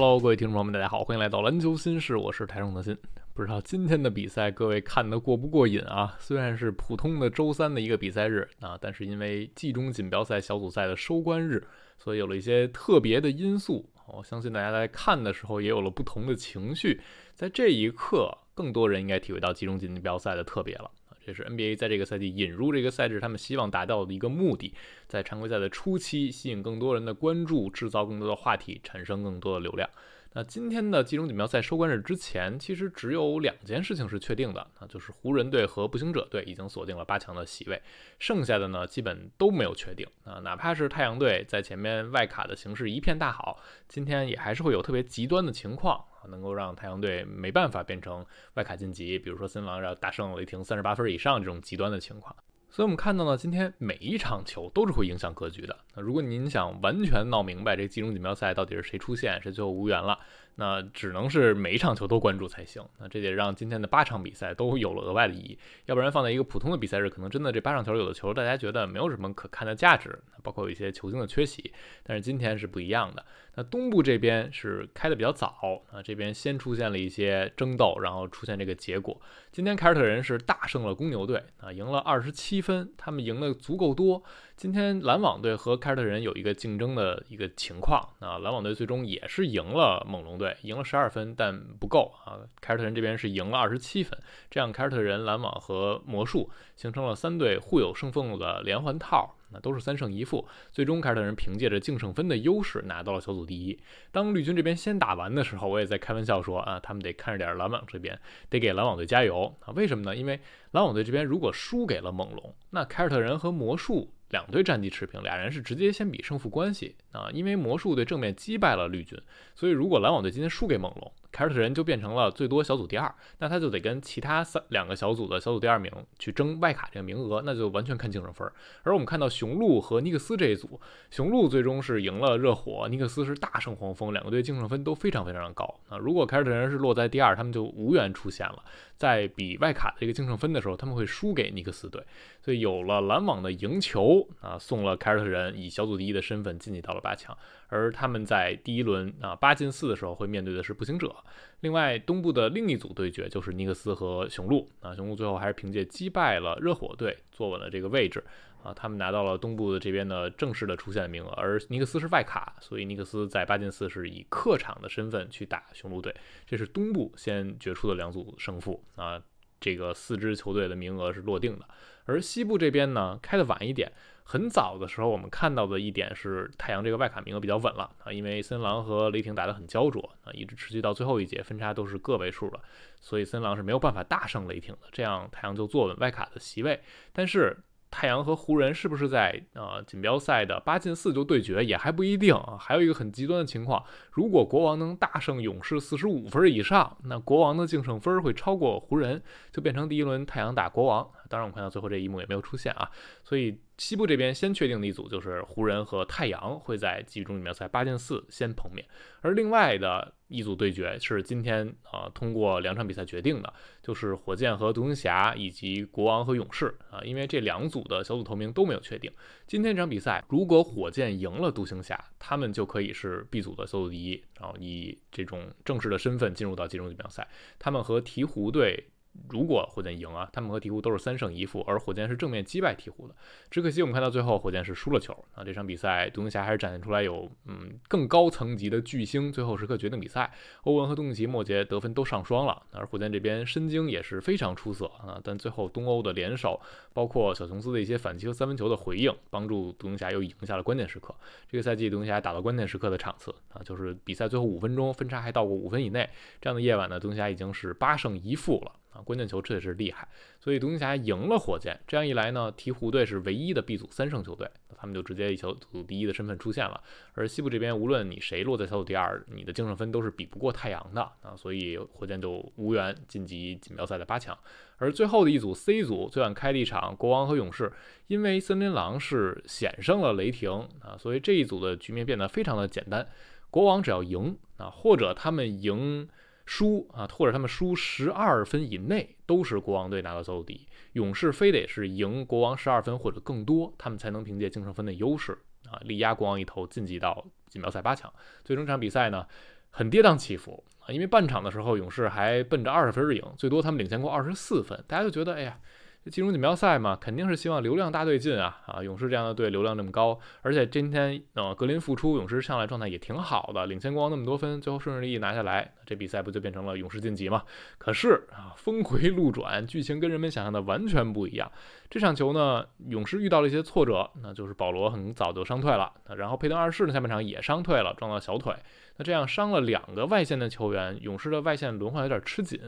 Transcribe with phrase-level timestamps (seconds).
[0.00, 2.96] Hello，各位听众朋友们，大家好，欢迎来到篮球新事，我是台中德新。
[3.34, 6.16] 不知道今天的比赛各位看得过不过瘾啊？
[6.20, 11.66] 虽然是普通的周三的一个比赛日啊，但是因为季中锦标赛小组赛的收官日，
[11.98, 13.90] 所以有了一些特别的因素。
[14.06, 17.00] 我相信大家在看的时候也有了不同的情绪。
[17.34, 20.88] 在这一刻，更多人应该体会到季中锦标赛的特别了。
[21.28, 24.72] 这是 NBA 在这个赛季引入这个赛制，他们希望达到的一个目的，
[25.06, 29.86] 在常规赛的初期吸引更多人的关注，制造更多的话题，产生更多的流量。
[30.32, 37.82] 那今天的季中锦标赛收官日之前，其实只有两件事情是确定的，那就是湖人队和步行者队已经锁定了八强的席位，
[38.18, 40.40] 剩下的呢基本都没有确定啊。
[40.44, 48.24] 哪怕是太阳队在前面外卡的形势一片大好，今天也还是会有特别极端的情况，能够让太阳队没办法变成
[48.54, 52.34] 外卡晋级，比如说森王要大胜雷霆三十八分以上这种极端的情况。
[52.70, 55.74] 所以，我们看到呢，今天每一场球都是会影响格局的。
[55.94, 60.18] 那如果您想完全闹明白这季中锦标赛到底是谁出现，谁最后无缘了，
[60.60, 62.82] 那只能是每一场球都关注才行。
[62.98, 65.56] 那这也让今天的八场比赛都有了额外的意义。
[65.86, 71.72] 要不然放在一个普通的比赛日，可能真的这八场球有的球大家觉得没有什么可看的价值，包括有一些球星的缺席。
[72.02, 73.24] 但是今天是不一样的。
[73.54, 79.20] 那东部这边是开的比较早啊，这边先出现了一些争斗，然后出现这个结果。
[79.50, 84.22] 今天凯尔特人是大胜了公牛队啊，赢了二十七分，他们赢的足够多。
[84.56, 92.38] 今天篮网队和凯尔特人有一个竞争的一个情况啊，篮网队最终也是赢了猛龙队，赢了十二分，但不够啊。
[92.60, 94.18] 凯尔特人这边是赢了二十七分，
[94.50, 99.34] 这样凯尔特人、篮网和魔术形成了三队互有胜负的连环套。
[99.50, 103.80] 那都是三胜一负，最终凯尔特人凭借着净胜分的优势拿到了小组第一。
[104.12, 109.72] 当绿军这边先打完的时候，我也在开玩笑说啊，他们得看着点篮网这边，得给篮网队加油啊！
[109.74, 110.14] 为什么呢？
[110.14, 110.38] 因为
[110.72, 114.12] 篮网队这边如果输给了猛龙，那凯尔特人和魔术。
[114.30, 116.96] 两队战绩持平，俩人是直接先比胜负关系。
[117.12, 119.18] 啊，因为魔术队正面击败了绿军，
[119.54, 128.50] 所以如果篮网队今天输给猛龙，凯尔特人就变成了最多小组第二，那他就得跟其他三两个小组的小组第二名去争外卡这个名额，那就完全看净胜分。
[128.82, 130.80] 而我们看到雄鹿和尼克斯这一组，
[131.10, 135.98] 雄鹿最终是赢了热火，尼克斯是大胜黄蜂，两个队净胜分都非常非常的高啊。
[135.98, 138.62] 如果凯尔特人是落在第二，他们就无缘出现了，
[138.96, 142.02] 在比外卡的这个净胜分的时候，他们会输给尼克斯队，
[142.40, 144.26] 所以有了篮网的赢球。
[144.40, 147.36] 啊，送了凯尔特人以小组第一的身份晋级到了八强，
[147.68, 151.14] 而他们在第一轮啊八进四的时候会面对的是步行者。
[151.60, 158.22] 另外，东部的另一组对决就是尼克斯和雄鹿啊，雄鹿最后还是凭借击败了热火队坐稳了这个位置
[158.62, 166.14] 啊，他们拿到了东部的这边的正式的出线名额，而尼克斯是外卡，所以尼克斯在八进四是以客场的身份去打雄鹿队，
[166.46, 169.22] 这是东部先决出的两组胜负啊。
[169.60, 171.66] 这个四支球队的名额是落定的，
[172.04, 173.90] 而西部这边呢开的晚一点，
[174.30, 182.60] 很早的时候我们看到的一点是太阳这个外卡名额比较稳了啊，因为森狼和雷霆打得很焦灼啊，一直持续到最后一节分差都是个位数了，
[183.00, 186.78] 所以森狼是没有办法大胜雷霆的，这样太阳就坐稳外卡的席位，
[187.12, 187.56] 但是。
[187.90, 192.56] 太阳和湖人是不是在呃锦标赛的八进四就对决也还不一定啊。
[192.58, 199.22] 还有一个很极端的情况，如果国王能大胜勇士四十五分以上，那国王的净胜分会超过湖人，
[199.52, 201.08] 就变成第一轮太阳打国王。
[201.28, 202.90] 当然，我们看到最后这一幕也没有出现啊，
[203.22, 203.58] 所以。
[203.78, 208.84] 西部这边先确定的一组就是湖人和太阳会在季中锦标赛八进四先碰面，
[209.20, 213.52] 而另外的一组对决是今天啊通过两场比赛决定的，
[213.82, 219.10] 就是火箭和独行侠以及国王和勇士啊，因为这两组的小组头名都没有确定。
[219.46, 227.26] 今天这场比赛如果火箭赢了独行侠，他们就可以是 B 组的小组第一，然后以这种正式的身份进入到季中锦标赛。
[227.58, 228.88] 他们和鹈鹕队。
[229.28, 233.14] 如果火箭赢啊，他们和鹈鹕都是三胜一负，而火箭是正面击败鹈鹕的。
[233.50, 235.44] 只可惜我们看到最后火箭是输了球啊。
[235.44, 240.32] 这场比赛独行侠还是展现出来有嗯更高层级的巨星，最后时刻决定比赛。
[240.62, 245.20] 欧文和东契奇末节得分都上双了，而火箭这边申京也是非常出色啊。
[245.22, 246.60] 但最后东欧的联手，
[246.92, 251.14] 包括小琼斯的一些反击和三分球的回应，帮助独行侠又赢下了关键时刻。
[251.50, 256.08] 这个赛季独行侠打到关键时刻的场次啊，就是比赛最后五分钟分差还到过五分以内
[256.40, 258.72] 这样的夜晚呢，独行侠已经是八胜一负了。
[259.04, 260.06] 关键球这也是厉害，
[260.40, 266.82] 所以独行侠赢了火箭，这样一来呢，鹈鹕队是唯一的 B 组三胜球队，他们就直接以小组第一的身份出现了。
[267.14, 274.36] 而西部这边，无论你谁落在小组第二，你的净胜分都是比不过太阳的啊，所以火箭就无缘晋级锦标赛的八强。
[274.78, 277.72] 而最后的一组 C 组，最晚开了一场国王和勇士，
[278.06, 283.06] 因为森林狼是险胜了雷霆啊，所以这一组的局面变得非常的简单，
[283.50, 286.08] 国王只要赢啊，或者他们赢。
[286.48, 290.66] 输啊，或者他们输十二分以内，都是国王队拿到最后底。
[290.94, 295.36] 勇士非得是赢国王十二分或者更多，他们才能凭借净胜分的优势
[295.70, 298.10] 啊，力压国王一头晋级到锦标赛八强。
[298.46, 299.26] 最终这场比赛呢，
[299.70, 300.88] 很跌宕起伏啊。
[300.88, 305.60] 因为半场的时候，勇士还奔着二十分赢，最多他们领先过二十四分，大家就觉得，哎呀。
[306.08, 308.82] 进入锦标赛嘛，肯定是希望流量大队进啊啊！
[308.82, 317.42] 勇士这样的队流量这么高，而且今天呃格林复出，勇士上来状态也挺好的，领先国王那么多分，最后顺顺利利拿下来，这比赛不就变成了勇士晋级吗？
[317.78, 321.50] 可是啊，峰回路转，剧情跟人们想象的完全不一样。
[321.90, 328.54] 这场球呢，勇士遇到了一些挫折，那就是保罗很早就伤退了，然后佩顿二世呢下半场也伤退了，撞到小腿。
[328.98, 332.60] 那这样伤了两个外线的球员，勇士的外线轮换有点吃紧，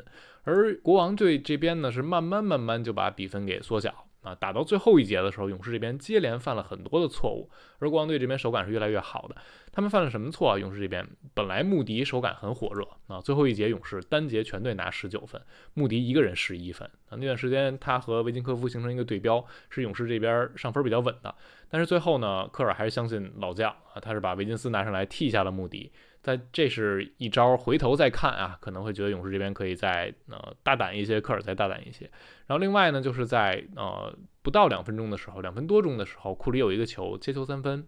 [0.44, 4.32] 而国王队这边呢是慢慢慢慢就把比分给缩小啊。
[4.35, 7.50] 打到最后一节的时候，勇士这边接连犯了很多的错误，
[7.81, 9.35] 而国王队这边手感是越来越好的。
[9.73, 10.59] 他们犯了什么错啊？
[10.59, 11.05] 勇士这边
[11.35, 15.41] 本来穆迪手感很火热啊，最后一节勇士单节全队拿十九分，
[15.75, 17.19] 穆迪一个人十一分啊。
[17.19, 21.35] 那段时间他和维金科夫形成一个对标，是勇士这边上分比较稳的。
[21.69, 25.91] 但是最后呢，科尔还是相信老将啊，他是把维金斯拿上来替下了穆迪。
[26.22, 32.11] 但这是一招，回头再看啊，可能会觉得勇士这边可以再呃大胆一些，科尔再大胆一些。
[32.46, 37.87] 然后另外呢，就是在呃不到两分钟的时候，两分多钟的时候，库里有一个球接球三分。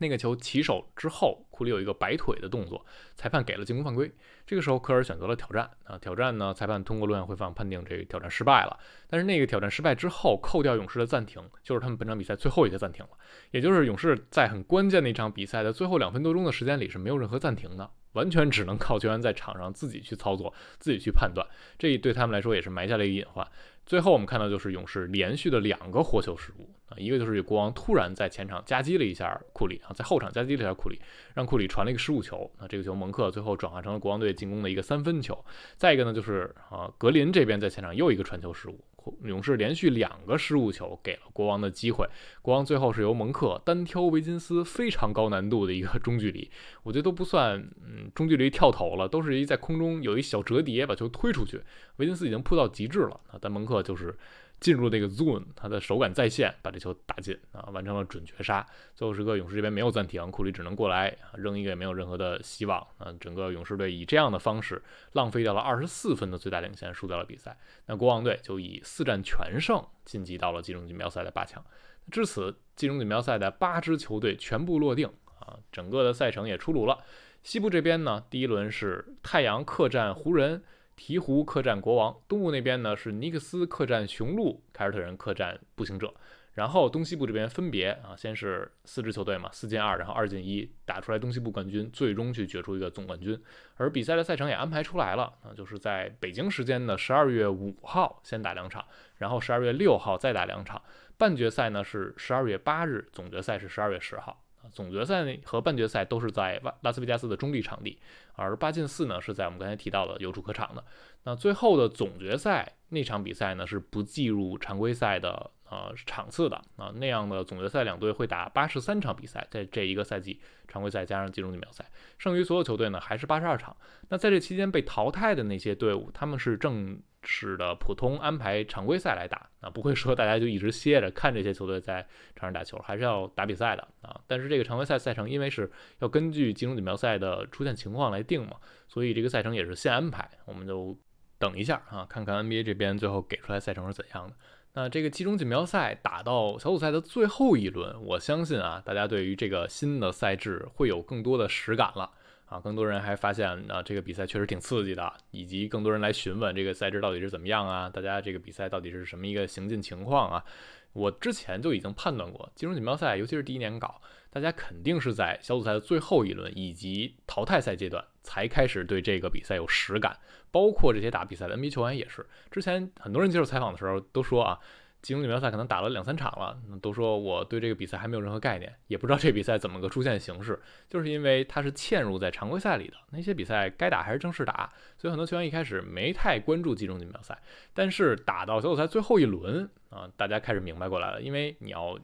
[0.00, 4.10] 那个球起手之后，库里有一个摆腿的动作，裁判给了进攻犯规。
[4.46, 8.78] 这个时候，科尔选择了挑战啊，挑战呢，裁判通过录像回放判定这个挑战失败了。
[9.06, 13.10] 但是那个挑战失败之后，扣掉勇士的暂停，就是他们本场比赛最后一个暂停了。
[13.50, 21.46] 也就是勇士在很关键的一场比赛的最后两分多钟的时间里是没有任何暂停的，完全只能靠球员在场上自己去操作，自己去判断。
[21.78, 23.46] 这对他们来说也是埋下了一个隐患。
[23.86, 31.00] 最后我们看到就是勇士连续的两个活球失误啊，一个就是国王突然在前场夹击了一下库里啊，在后场夹击了一下库里，
[31.34, 35.44] 让库里传了一个失误球，那这个球蒙克最后转化成了国王队进攻的一个三分球。
[35.76, 38.78] 再一个呢就是啊格林这边在前场又一个传球失误。
[39.24, 42.08] 勇士连续两个失误球给了国王的机会，
[42.42, 46.50] 国王最后是由蒙克单挑维金斯，非常高难度的一个 中距离，
[46.82, 51.60] 我觉得都不算嗯中距离跳投了，都是一在空中有一小折叠把球推出去，
[51.96, 54.16] 维金斯已经扑到极致了啊，但蒙克就是。
[54.60, 58.64] 进入这个 zone，他的手感在线，把这球打进啊，完成了准绝杀。
[58.94, 63.10] 最后时刻，勇士这边没有暂停，库里只能过来扔一个，也没有任何的希望啊。
[63.18, 67.56] 整个勇士队以这样的方式浪费掉了二十四分的最大领先，输掉了比赛。
[67.86, 71.64] 那国王队就以四战全胜晋级到了季中锦标赛的八强。
[72.10, 75.08] 至此，季中锦标赛的八支球队全部落定
[75.38, 76.98] 啊，整个的赛程也出炉了。
[77.42, 80.62] 西部这边呢，第一轮是太阳客战湖人。
[81.00, 86.12] 鹈鹕客战国王，东部那边呢是尼克斯客战雄鹿，凯尔特人客战步行者。
[86.52, 93.40] 然后东西部这边分别啊，先是四支球队嘛，四进二，然后二进一，打出来东西部冠军，最终去决出一个总冠军。
[93.76, 98.84] 而比赛的赛程也安排出来了啊，就是在北京时间的十二月五号先打两场，
[99.16, 100.82] 然后十二月六号再打两场。
[101.16, 104.42] 半决赛呢是十二月八日，总决赛是十二月十号。
[104.72, 107.98] 总决赛和半决赛都是在拉斯维加斯的中立场地，
[108.34, 110.84] 而八进四呢是在我们刚才提到的有主客场的。
[111.24, 123.76] 那最后的总决赛那场比赛呢是不计入常规赛的呃场次的啊，那样的总决赛两队会打八十三场比赛，在这一个赛季常规赛加上季中锦标赛，剩余所有球队呢还是八十二场。
[124.08, 127.00] 那在这期间被淘汰的那些队伍，他们是正。
[127.22, 132.00] 式的，普通安排常规赛来打啊，不会说大家就一直歇着看这些球队在
[132.34, 134.18] 场上打球，还是要打比赛的啊。
[134.26, 138.56] 但是这个常规赛赛程因为是要根据季中锦标赛的出现情况来定嘛，
[138.88, 140.26] 所以这个赛程也是现安排。
[140.46, 140.98] 我们就
[141.38, 144.34] 等一下啊，看看 NBA 这边最后给出来赛程是怎样的。
[144.72, 152.10] 那这个集中锦标赛打到小组赛的最后一轮，我相信啊，大家对于这个新的赛制会有更多的实感了。
[152.46, 157.88] 啊，更多人还发现啊，这个比赛确实挺刺激的，以及更多人来询问这个赛制到底是怎么样啊？
[157.88, 160.44] 大家这个比赛到底是什么一个行进情况啊？
[160.92, 170.18] 我之前就已经判断过，金融锦标赛尤其是第一年搞，大家肯定是在小组赛的最后一轮以及淘汰赛阶段才开始对这个比赛有实感，
[170.50, 172.26] 包括这些打比赛的 NBA 球员也是。
[172.50, 174.58] 之前很多人接受采访的时候都说啊。
[175.02, 187.38] 集中锦标赛可能打了两三场了，都说我对这个比赛还没有任何概念，也不知道这比赛怎么个出现形式，就是因为它是嵌入在常规赛里的，那些比赛该打还是正式打，所以很多球员一开始没太关注集中锦标赛，
[187.72, 191.98] 但是打到小组赛最后一轮啊，大家开始明白过来了，因为你要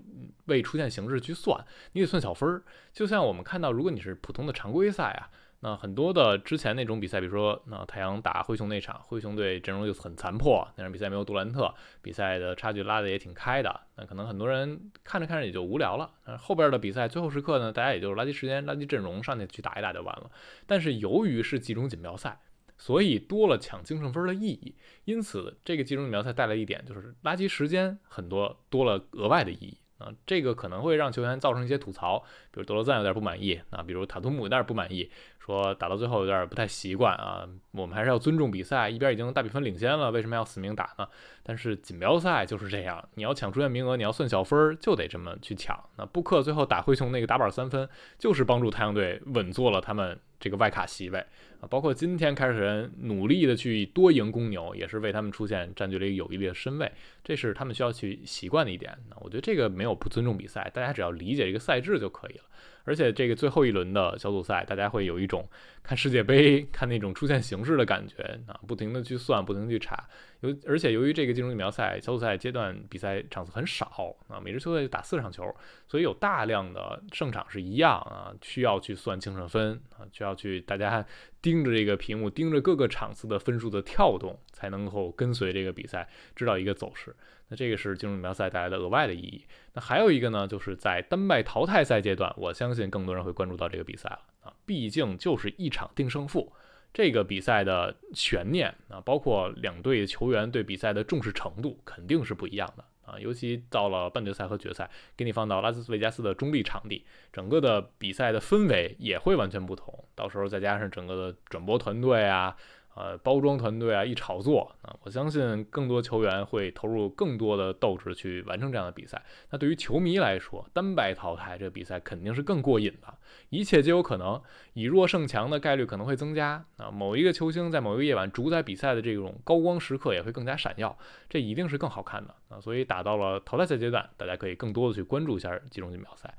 [0.46, 1.62] 为出现形式去算，
[1.92, 2.62] 你得算小分儿，
[2.92, 5.28] 就像我们看到，如果你是普通的常规赛啊。
[5.60, 13.80] 那很多的之前那种比赛，比如说那太阳打灰熊那场，灰熊队阵容就很残破，那场比赛没有杜兰特，比赛的差距拉的也挺开的。
[13.96, 16.10] 那可能很多人看着看着也就无聊了。
[16.38, 20.30] 后边的比赛最后时刻呢，大家也就是垃圾时间、垃圾阵容上去去打一打就完了。
[20.66, 22.38] 但是由于是季中锦标赛，
[22.76, 24.74] 所以多了抢净胜分的意义。
[25.06, 29.78] 因此这个季中锦标赛带来一点就是垃圾时间很多多了额外的意义。
[29.98, 32.18] 啊，这个可能会让球员造成一些吐槽，
[32.50, 37.48] 比如德罗赞有点不满意啊，比如塔图姆有点不满意，说打到最后有点不太习惯啊。
[37.72, 41.08] 我们还是要尊重比赛，一边已经大比分领先了，为什么要死命打呢？
[41.42, 45.78] 但是锦标赛就是这样，你要抢出线名额，你要算小分儿，就得这么去抢。
[45.96, 47.88] 那布克最后打灰熊那个打板三分，
[48.18, 51.18] 就是帮助太阳队稳坐了他们这个外卡席位
[51.60, 51.68] 啊。
[51.68, 56.90] 包括今天开始人努力的去多赢公牛，也是为他们出现占据了一个有利的身位，
[57.24, 58.96] 这是他们需要去习惯的一点。
[59.10, 62.44] 那我觉得这个没有不尊重比赛，大家只要理解这个赛制就可以了。
[62.86, 65.46] 而且这个最后一轮的小组赛，大家会有一种
[65.82, 70.08] 看世界杯看那种出现形式的感觉啊，不停的去算，不停的去查。
[70.40, 75.44] 由而且由于这个进入锦标赛小组赛阶段比赛场次很少啊，每支球队打四场球，
[75.88, 81.04] 所以有大量的胜场是一样啊，需要去算净胜分啊，需要去大家
[81.42, 87.14] 盯着这个屏幕，盯着各个场次的分数的跳动，才能够跟随这个比赛知道一个走势。
[87.48, 89.44] 那这个是进入锦标赛带来的额外的意义。
[89.74, 96.52] 那还有一个呢，就是在丹麦淘汰赛阶段，我相信更多人会关注到这个比赛了啊，毕竟就是一场定胜负，
[96.92, 112.56] 这个比赛的悬念啊，包括两队球员对比赛的重视程度肯定是不一样的啊，尤其到了半决赛和决赛，给你放到拉斯维加斯的中立场地，整个的比赛的氛围也会完全不同，到时候再加上整个的转播团队啊。
[112.96, 119.22] 呃，包装团队啊，一炒作啊，我相信更多球员会投入更多的斗志去完成这样的比赛。
[119.50, 123.14] 那对于球迷来说，单败淘汰这个比赛肯定是更过瘾的，
[123.50, 124.40] 一切皆有可能，
[124.72, 126.90] 以弱胜强的概率可能会增加啊。
[126.90, 130.96] 某一个球星在某一个夜晚主宰比赛的这种高光时刻也会更加闪耀，
[131.28, 132.58] 这一定是更好看的啊。
[132.58, 136.34] 所以打到了淘汰赛阶段，大家可以更多的去关注一下集中锦标赛。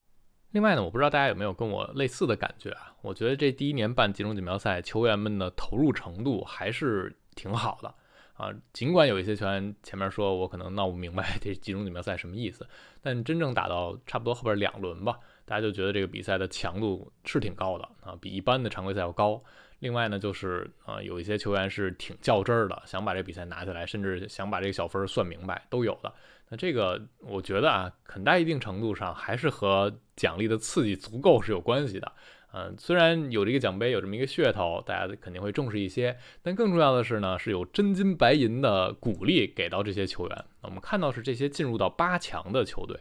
[0.52, 2.94] 另外呢，我不知道大家有没有跟我类似的感觉啊？
[3.02, 7.94] 我觉得这第一年办集中锦标赛，球员们的投入程度还是挺好的
[8.34, 8.54] 啊。
[8.72, 12.66] 尽管有一些球员前面说我可能闹不明白这集中锦标赛什么意思，
[13.02, 19.44] 但真正打到差不多后边两轮吧，大家就觉得这个比赛的强度是挺高的啊，比一般的常规赛要高。
[19.80, 26.12] 另外呢，就是啊，有一些球员是挺较真儿的，想把这比赛拿下来，甚至想把这个小分算明白，都有的。
[26.50, 32.12] 那这个我觉得啊，很大一定程度上还是和奖励的刺激足够是有关系的。
[32.52, 40.46] 嗯，虽然有这个奖杯，有这么一个噱头，大家肯定会重视一些，但更重要的是呢，是有真金白银的鼓励给到这些球员。
[40.62, 43.00] 我们看到是这些进入到八强的球队，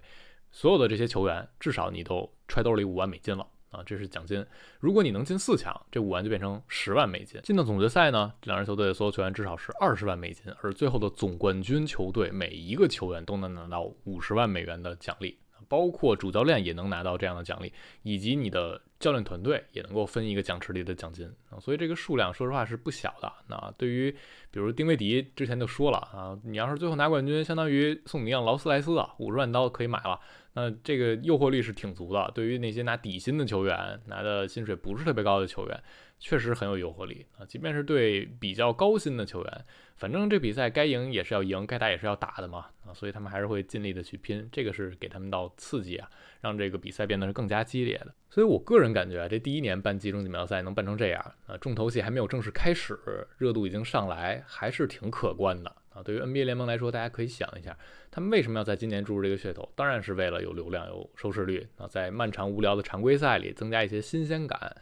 [0.50, 3.46] 所有的这些球员，至少你都揣兜里五万美金了。
[3.70, 4.44] 啊，这是奖金。
[4.80, 7.40] 如果你能进四强，这五万就变成十万美金。
[7.42, 15.36] 进到总决赛呢，两支球队的所有球员至少是二十万美金，而最后的总冠军球队每一个球员都能拿到五十万美元的奖励，
[15.68, 21.58] 包括主教练也能拿到这样的奖励，以及你的教练团队也能够分一个奖池里的奖金啊。
[21.58, 23.32] 所以这个数量说实话是不小的。
[23.48, 24.10] 那对于
[24.50, 30.20] 比如丁威迪之前就说了啊，你要是最后拿冠军，相当于送你一辆劳斯莱斯啊，五十万刀可以买了。
[30.58, 35.82] 那这个诱惑力是挺足的，对于那些拿底薪的球员，拿的薪水不是特别高的球员，
[36.18, 37.44] 确实很有诱惑力啊。
[37.44, 39.64] 即便是对比较高薪的球员，
[39.96, 46.08] 反正这比赛该赢也是要赢，该打也是要打的嘛啊，所以他们还是会尽力的去拼，这个是给他们到刺激啊，
[46.40, 48.14] 让这个比赛变得是更加激烈的。
[48.36, 55.74] 所以我个人感觉啊，这第一年办集中锦标赛能办成这样啊，重头戏还没有正式开始，热度已经上来，还是挺可观的。
[55.94, 57.74] 啊，对于 NBA 联盟来说，大家可以想一下，
[58.10, 59.66] 他们为什么要在今年注入这个噱头？
[59.74, 64.76] 当然是为了有流量、有收视率啊，在漫长无聊的常规赛里增加一些新鲜感。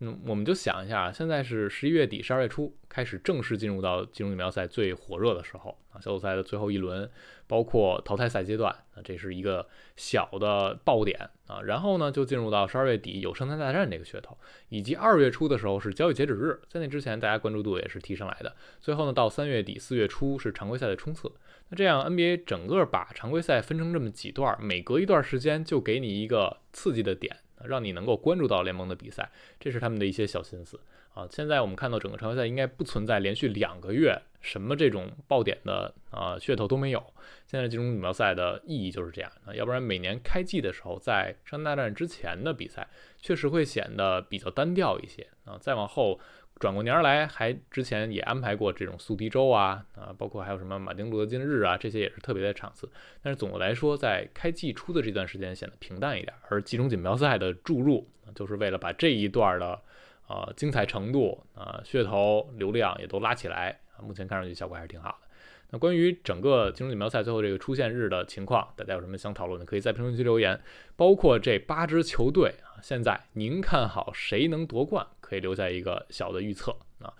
[0.00, 7.10] 嗯，我们就想一下，现在是十一月底、十二月初，开始正式进入到金融锦标赛最火热的时候啊，小组赛的最后一轮，
[7.46, 11.62] 包括淘汰赛阶段啊，这是一个小的爆点啊。
[11.62, 14.36] 然后呢，就进入到十二月底有圣诞大战这个噱头，
[14.68, 18.54] 以及二月初的时候是交易截止日，在那之前大家关注度也是提上来的。
[18.78, 21.32] 最后呢，到三月底、四月初是常规赛的冲刺。
[21.70, 27.34] 那这样 NBA 整个把常规赛分成这么几段，每隔一段时间就给你一个刺激的点。
[27.64, 30.78] 让你能够关注到联盟的比赛，这是他们的一些小心思
[31.14, 31.26] 啊。
[31.30, 37.02] 现在我们看到整个常规赛应该不存在连续两个月什么这种爆点的啊噱头都没有。
[37.46, 42.88] 现在这种锦标赛的意义就是这样啊，要不然每年开季的时候，在圣诞大战之前的比赛
[43.20, 45.58] 确实会显得比较单调一些啊。
[45.60, 46.20] 再往后。
[46.58, 52.88] 转过年来，还之前也安排过这种速敌周啊啊，包括还有什么马丁路德金日啊，这些也是特别的场次。
[53.22, 59.78] 但是总的来说，在开季初的这段时间显得平淡一点，而集中锦标赛的注入，就是为了把这一段的
[60.26, 64.00] 啊精彩程度啊噱头流量也都拉起来啊。
[64.02, 65.28] 目前看上去效果还是挺好的。
[65.70, 70.58] 那关于整个集中锦标赛最后这个出现日的情况，大家有什么想讨论的，可以在评论区留言。
[70.94, 75.06] 包括这八支球队，现在您看好谁能夺冠？
[75.20, 77.12] 可以留下一个小的预测啊，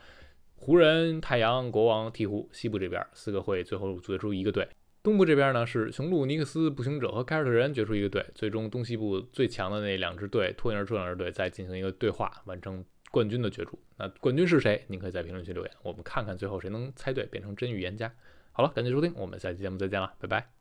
[0.55, 4.69] 湖人、太阳、国王、鹈鹕，西部这边四个会最后决出一个队。
[5.03, 13.79] 东部这边呢是雄鹿、尼克斯、步行者和凯尔特人决出一个队，最终东西部最强的那两支队脱颖而出两支队再进行一个对话，完成冠军的角逐。
[13.97, 14.85] 那冠军是谁？
[14.89, 18.13] 您可以在评论区留言，我们看看最后谁能猜对，变成真预言家。
[18.51, 20.56] 好了，感谢收听，我们下期节目再见了，拜拜。